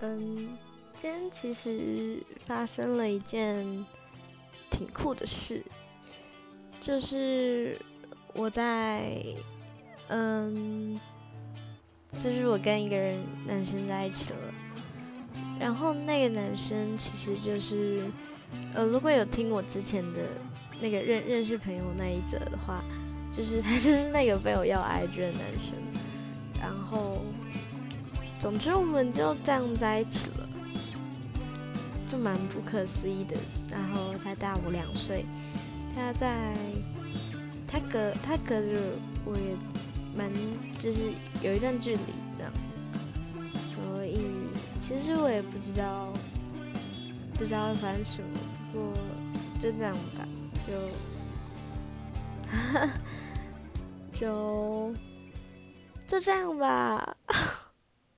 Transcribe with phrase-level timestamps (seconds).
[0.00, 0.56] 嗯，
[0.98, 3.64] 今天其实发生了一件
[4.70, 5.62] 挺酷的事，
[6.80, 7.80] 就是
[8.34, 9.10] 我在，
[10.08, 11.00] 嗯，
[12.12, 14.54] 就是我跟一个人男生在一起了，
[15.58, 18.04] 然后那个男生其实就是，
[18.74, 20.28] 呃，如果有听我之前的
[20.78, 22.84] 那个认认识朋友那一则的话，
[23.30, 25.74] 就是他就是那个被我要 IG 的男生，
[26.60, 27.22] 然后。
[28.46, 30.48] 总之，我们就这样在一起了，
[32.06, 33.36] 就蛮不可思议的。
[33.68, 35.26] 然后他大我两岁，
[35.92, 36.56] 他在
[37.66, 38.80] 他隔他隔着
[39.24, 39.56] 我也
[40.16, 40.30] 蛮
[40.78, 41.10] 就是
[41.42, 42.48] 有一段距离的，
[43.74, 44.20] 所以
[44.78, 46.12] 其实我也不知道
[47.34, 48.28] 不知道会发生什么。
[48.72, 48.92] 不过
[49.58, 50.24] 就这样吧，
[54.14, 54.94] 就 就
[56.06, 57.16] 就这样吧。